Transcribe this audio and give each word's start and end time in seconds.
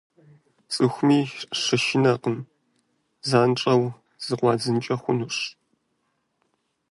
ЦӀыхуми 0.73 1.19
щышынэркъым– 1.59 2.37
занщӀэу 3.29 3.83
зыкъуадзынкӀэ 4.25 4.95
хъунущ. 5.01 5.37